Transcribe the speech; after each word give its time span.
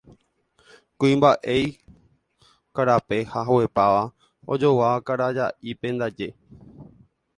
Kuimba'e'i 0.99 1.67
karape, 2.75 3.17
haguepáva, 3.33 4.01
ojoguáva 4.51 5.03
karaja'ípe 5.07 5.87
ndaje. 5.95 6.27